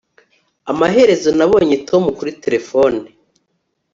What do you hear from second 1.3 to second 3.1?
nabonye tom kuri terefone